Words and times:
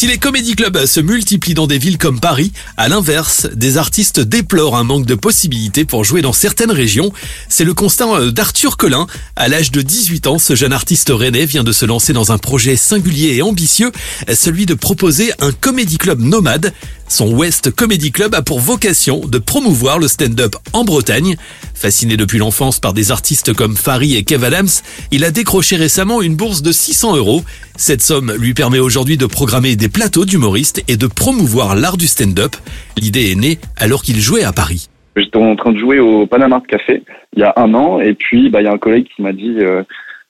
Si 0.00 0.06
les 0.06 0.16
comédie 0.16 0.56
clubs 0.56 0.86
se 0.86 0.98
multiplient 0.98 1.52
dans 1.52 1.66
des 1.66 1.76
villes 1.76 1.98
comme 1.98 2.20
Paris, 2.20 2.52
à 2.78 2.88
l'inverse, 2.88 3.46
des 3.52 3.76
artistes 3.76 4.18
déplorent 4.18 4.78
un 4.78 4.82
manque 4.82 5.04
de 5.04 5.14
possibilités 5.14 5.84
pour 5.84 6.04
jouer 6.04 6.22
dans 6.22 6.32
certaines 6.32 6.70
régions. 6.70 7.12
C'est 7.50 7.64
le 7.64 7.74
constat 7.74 8.08
euh, 8.08 8.30
d'Arthur 8.30 8.78
Collin. 8.78 9.06
À 9.36 9.48
l'âge 9.48 9.70
de 9.70 9.82
18 9.82 10.26
ans, 10.26 10.38
ce 10.38 10.54
jeune 10.54 10.72
artiste 10.72 11.12
rennais 11.14 11.44
vient 11.44 11.64
de 11.64 11.72
se 11.72 11.84
lancer 11.84 12.14
dans 12.14 12.32
un 12.32 12.38
projet 12.38 12.76
singulier 12.76 13.34
et 13.34 13.42
ambitieux, 13.42 13.92
celui 14.32 14.64
de 14.64 14.72
proposer 14.72 15.32
un 15.38 15.52
comédie 15.52 15.98
club 15.98 16.18
nomade. 16.18 16.72
Son 17.10 17.32
West 17.32 17.72
Comedy 17.72 18.12
Club 18.12 18.36
a 18.36 18.40
pour 18.40 18.60
vocation 18.60 19.18
de 19.26 19.38
promouvoir 19.38 19.98
le 19.98 20.06
stand-up 20.06 20.54
en 20.72 20.84
Bretagne. 20.84 21.36
Fasciné 21.80 22.18
depuis 22.18 22.36
l'enfance 22.36 22.78
par 22.78 22.92
des 22.92 23.10
artistes 23.10 23.54
comme 23.54 23.74
Farid 23.74 24.14
et 24.14 24.22
Kev 24.22 24.44
Adams, 24.44 24.68
il 25.12 25.24
a 25.24 25.30
décroché 25.30 25.76
récemment 25.76 26.20
une 26.20 26.36
bourse 26.36 26.60
de 26.60 26.72
600 26.72 27.16
euros. 27.16 27.40
Cette 27.74 28.02
somme 28.02 28.34
lui 28.38 28.52
permet 28.52 28.80
aujourd'hui 28.80 29.16
de 29.16 29.24
programmer 29.24 29.76
des 29.76 29.88
plateaux 29.88 30.26
d'humoristes 30.26 30.84
et 30.88 30.98
de 30.98 31.06
promouvoir 31.06 31.76
l'art 31.76 31.96
du 31.96 32.06
stand-up. 32.06 32.54
L'idée 32.98 33.32
est 33.32 33.34
née 33.34 33.58
alors 33.78 34.02
qu'il 34.02 34.20
jouait 34.20 34.44
à 34.44 34.52
Paris. 34.52 34.90
J'étais 35.16 35.38
en 35.38 35.56
train 35.56 35.72
de 35.72 35.78
jouer 35.78 36.00
au 36.00 36.26
Panama 36.26 36.60
Café 36.68 37.02
il 37.34 37.40
y 37.40 37.44
a 37.44 37.54
un 37.56 37.72
an 37.72 37.98
et 37.98 38.12
puis 38.12 38.50
bah, 38.50 38.60
il 38.60 38.64
y 38.64 38.68
a 38.68 38.72
un 38.72 38.78
collègue 38.78 39.06
qui 39.16 39.22
m'a 39.22 39.32
dit 39.32 39.56
euh, 39.60 39.82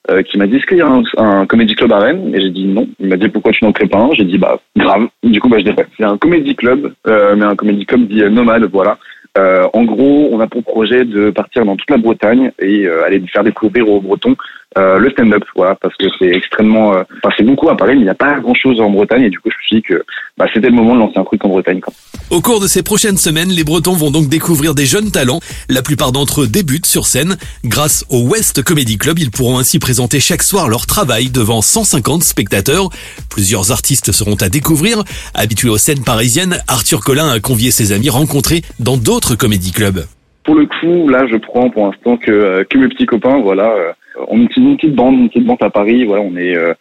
euh, 0.08 0.22
qui 0.22 0.38
m'a 0.38 0.46
dit 0.46 0.54
est-ce 0.54 0.66
qu'il 0.66 0.78
y 0.78 0.82
a 0.82 1.02
un, 1.16 1.46
comédie 1.46 1.74
club 1.74 1.92
à 1.92 1.98
Rennes? 1.98 2.32
Et 2.32 2.40
j'ai 2.40 2.50
dit 2.50 2.66
non. 2.66 2.86
Il 3.00 3.08
m'a 3.08 3.16
dit 3.16 3.28
pourquoi 3.28 3.50
tu 3.50 3.64
n'en 3.64 3.72
crées 3.72 3.88
pas 3.88 3.98
un? 3.98 4.10
J'ai 4.14 4.24
dit 4.24 4.38
bah 4.38 4.60
grave. 4.76 5.08
Du 5.24 5.40
coup 5.40 5.48
bah 5.48 5.58
je 5.58 5.64
dirais 5.64 5.86
c'est 5.98 6.04
un 6.04 6.16
comédie 6.16 6.54
club 6.54 6.94
euh, 7.08 7.34
mais 7.34 7.44
un 7.44 7.56
comédie 7.56 7.86
club 7.86 8.06
dit 8.06 8.22
nomade 8.30 8.68
voilà. 8.72 8.98
Euh, 9.38 9.68
en 9.72 9.84
gros, 9.84 10.28
on 10.32 10.40
a 10.40 10.48
pour 10.48 10.64
projet 10.64 11.04
de 11.04 11.30
partir 11.30 11.64
dans 11.64 11.76
toute 11.76 11.90
la 11.90 11.98
Bretagne 11.98 12.50
et 12.58 12.86
euh, 12.86 13.04
aller 13.04 13.20
faire 13.32 13.44
découvrir 13.44 13.88
aux 13.88 14.00
Bretons 14.00 14.36
euh, 14.78 14.98
le 14.98 15.10
stand-up, 15.10 15.42
voilà, 15.56 15.74
parce 15.74 15.96
que 15.96 16.06
c'est 16.18 16.28
extrêmement, 16.28 16.94
euh, 16.94 17.02
enfin 17.22 17.34
c'est 17.36 17.42
beaucoup 17.42 17.68
à 17.68 17.76
Paris, 17.76 17.94
mais 17.94 18.02
il 18.02 18.04
n'y 18.04 18.10
a 18.10 18.14
pas 18.14 18.38
grand-chose 18.38 18.80
en 18.80 18.88
Bretagne 18.88 19.24
et 19.24 19.30
du 19.30 19.40
coup 19.40 19.50
je 19.50 19.56
me 19.56 19.62
suis 19.66 19.76
dit 19.76 19.82
que 19.82 20.04
bah, 20.38 20.46
c'était 20.54 20.68
le 20.68 20.74
moment 20.74 20.94
de 20.94 21.00
lancer 21.00 21.18
un 21.18 21.24
truc 21.24 21.44
en 21.44 21.48
Bretagne. 21.48 21.80
Quoi. 21.80 21.92
Au 22.30 22.40
cours 22.40 22.60
de 22.60 22.68
ces 22.68 22.84
prochaines 22.84 23.16
semaines, 23.16 23.48
les 23.48 23.64
Bretons 23.64 23.94
vont 23.94 24.12
donc 24.12 24.28
découvrir 24.28 24.76
des 24.76 24.86
jeunes 24.86 25.10
talents. 25.10 25.40
La 25.68 25.82
plupart 25.82 26.12
d'entre 26.12 26.42
eux 26.42 26.46
débutent 26.46 26.86
sur 26.86 27.06
scène. 27.06 27.36
Grâce 27.64 28.04
au 28.10 28.20
West 28.20 28.62
Comedy 28.62 28.96
Club, 28.96 29.18
ils 29.18 29.32
pourront 29.32 29.58
ainsi 29.58 29.80
présenter 29.80 30.20
chaque 30.20 30.44
soir 30.44 30.68
leur 30.68 30.86
travail 30.86 31.30
devant 31.30 31.62
150 31.62 32.22
spectateurs. 32.22 32.90
Plusieurs 33.28 33.72
artistes 33.72 34.12
seront 34.12 34.36
à 34.36 34.48
découvrir. 34.48 35.02
Habitué 35.34 35.68
aux 35.68 35.78
scènes 35.78 36.04
parisiennes, 36.04 36.58
Arthur 36.68 37.00
Collin 37.00 37.28
a 37.28 37.40
convié 37.40 37.72
ses 37.72 37.90
amis 37.90 38.10
rencontrés 38.10 38.62
dans 38.78 38.96
d'autres 38.96 39.34
comédie 39.34 39.72
clubs. 39.72 40.06
Pour 40.50 40.58
le 40.58 40.66
coup, 40.66 41.08
là, 41.08 41.28
je 41.28 41.36
prends 41.36 41.70
pour 41.70 41.86
l'instant 41.86 42.16
que, 42.16 42.32
euh, 42.32 42.64
que 42.68 42.76
mes 42.76 42.88
petits 42.88 43.06
copains, 43.06 43.38
voilà. 43.38 43.70
Euh, 43.70 43.92
on 44.26 44.42
est 44.42 44.56
une 44.56 44.76
petite 44.76 44.96
bande, 44.96 45.14
une 45.14 45.28
petite 45.28 45.46
bande 45.46 45.62
à 45.62 45.70
Paris, 45.70 46.04
voilà, 46.04 46.24
on 46.24 46.34
est, 46.36 46.56
euh, 46.56 46.74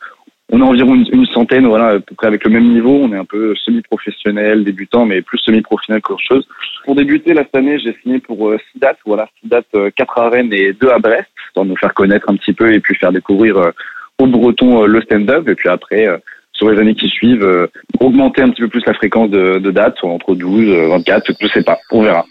on 0.51 0.59
est 0.59 0.63
environ 0.63 0.95
une, 0.95 1.25
centaine, 1.27 1.67
voilà, 1.67 1.89
à 1.89 1.99
peu 1.99 2.15
près 2.15 2.25
avec 2.25 2.43
le 2.45 2.49
même 2.49 2.67
niveau. 2.67 2.89
On 2.89 3.13
est 3.13 3.17
un 3.17 3.25
peu 3.25 3.53
semi-professionnel, 3.63 4.63
débutant, 4.63 5.05
mais 5.05 5.21
plus 5.21 5.37
semi-professionnel 5.37 6.01
qu'autre 6.01 6.23
chose. 6.27 6.47
Pour 6.83 6.95
débuter, 6.95 7.35
là, 7.35 7.43
cette 7.43 7.57
année, 7.57 7.77
j'ai 7.77 7.95
signé 8.01 8.17
pour 8.17 8.49
euh, 8.49 8.57
six 8.71 8.79
dates, 8.79 8.97
voilà, 9.05 9.29
six 9.39 9.47
dates, 9.47 9.67
quatre 9.95 10.17
à 10.17 10.29
Rennes 10.29 10.51
et 10.51 10.73
deux 10.73 10.89
à 10.89 10.97
Brest, 10.97 11.27
pour 11.53 11.63
nous 11.63 11.77
faire 11.77 11.93
connaître 11.93 12.27
un 12.27 12.37
petit 12.37 12.53
peu 12.53 12.73
et 12.73 12.79
puis 12.79 12.95
faire 12.95 13.11
découvrir 13.11 13.71
aux 14.17 14.25
Bretons 14.25 14.81
euh, 14.81 14.87
le 14.87 14.99
stand-up. 15.01 15.47
Et 15.47 15.53
puis 15.53 15.69
après, 15.69 16.07
sur 16.53 16.71
les 16.71 16.79
années 16.79 16.95
qui 16.95 17.07
suivent, 17.07 17.69
augmenter 17.99 18.41
un 18.41 18.49
petit 18.49 18.63
peu 18.63 18.69
plus 18.69 18.85
la 18.87 18.95
fréquence 18.95 19.29
de, 19.29 19.59
de 19.59 19.69
dates, 19.69 20.03
entre 20.03 20.33
12, 20.33 20.69
euh, 20.69 20.87
24, 20.87 21.33
je 21.39 21.47
sais 21.49 21.61
pas, 21.61 21.77
on 21.91 22.01
verra. 22.01 22.25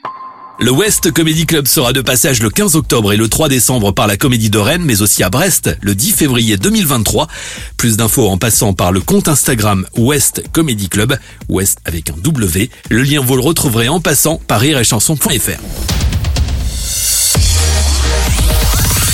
Le 0.60 0.72
West 0.72 1.12
Comedy 1.12 1.46
Club 1.46 1.68
sera 1.68 1.92
de 1.92 2.00
passage 2.00 2.42
le 2.42 2.50
15 2.50 2.74
octobre 2.74 3.12
et 3.12 3.16
le 3.16 3.28
3 3.28 3.48
décembre 3.48 3.92
par 3.92 4.08
la 4.08 4.16
Comédie 4.16 4.50
de 4.50 4.58
Rennes, 4.58 4.82
mais 4.84 5.02
aussi 5.02 5.22
à 5.22 5.30
Brest 5.30 5.70
le 5.80 5.94
10 5.94 6.10
février 6.10 6.56
2023. 6.56 7.28
Plus 7.76 7.96
d'infos 7.96 8.28
en 8.28 8.38
passant 8.38 8.72
par 8.72 8.90
le 8.90 9.00
compte 9.00 9.28
Instagram 9.28 9.86
West 9.96 10.42
Comedy 10.52 10.88
Club, 10.88 11.16
West 11.48 11.78
avec 11.84 12.10
un 12.10 12.16
W. 12.16 12.70
Le 12.90 13.02
lien 13.02 13.20
vous 13.20 13.36
le 13.36 13.42
retrouverez 13.42 13.88
en 13.88 14.00
passant 14.00 14.40
par 14.48 14.58
rireetchanson.fr. 14.58 15.28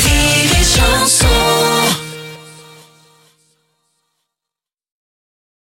Rire 0.03 0.51
et 0.51 0.65
chanson 0.65 1.64